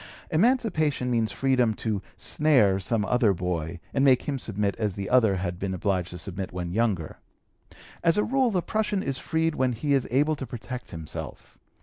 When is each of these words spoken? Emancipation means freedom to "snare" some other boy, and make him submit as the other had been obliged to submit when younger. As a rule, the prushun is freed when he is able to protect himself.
Emancipation 0.31 1.11
means 1.11 1.31
freedom 1.31 1.75
to 1.75 2.01
"snare" 2.17 2.79
some 2.79 3.05
other 3.05 3.33
boy, 3.35 3.79
and 3.93 4.03
make 4.03 4.23
him 4.23 4.39
submit 4.39 4.75
as 4.77 4.95
the 4.95 5.07
other 5.11 5.35
had 5.35 5.59
been 5.59 5.75
obliged 5.75 6.09
to 6.09 6.17
submit 6.17 6.51
when 6.51 6.71
younger. 6.71 7.19
As 8.03 8.17
a 8.17 8.23
rule, 8.23 8.49
the 8.49 8.63
prushun 8.63 9.03
is 9.03 9.19
freed 9.19 9.53
when 9.53 9.73
he 9.73 9.93
is 9.93 10.07
able 10.09 10.33
to 10.37 10.47
protect 10.47 10.89
himself. 10.89 11.59